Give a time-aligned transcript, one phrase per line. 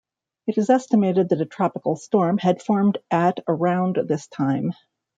[0.47, 4.73] It is estimated that a tropical storm had formed at around this time.